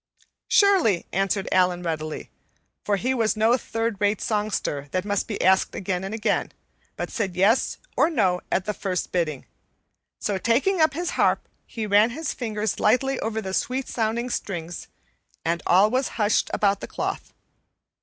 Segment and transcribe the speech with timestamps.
[0.47, 2.31] "Surely," answered Allan readily;
[2.83, 6.51] for he was no third rate songster that must be asked again and again,
[6.95, 9.45] but said "yes" or "no" at the first bidding;
[10.19, 14.87] so, taking up his harp, he ran his fingers lightly over the sweetly sounding strings,
[15.45, 17.31] and all was hushed about the cloth.